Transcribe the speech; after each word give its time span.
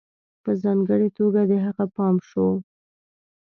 په 0.43 0.51
ځانگړي 0.61 1.07
توگه 1.17 1.43
د 1.51 1.53
هغه 1.65 1.85
پام 1.95 2.15
شو 2.29 2.47